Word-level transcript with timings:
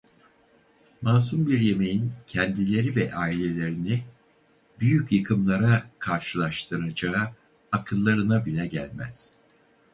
Masum 1.01 1.47
bir 1.47 1.59
yemeğin 1.59 2.11
kendileri 2.27 2.95
ve 2.95 3.15
ailelerini 3.15 4.03
büyük 4.79 5.11
yıkımlara 5.11 5.83
karşılaştıracağı 5.99 7.27
akıllarına 7.71 8.45
bile 8.45 8.67
gelmez. 8.67 9.33